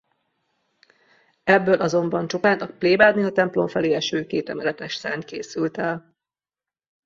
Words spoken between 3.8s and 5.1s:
eső kétemeletes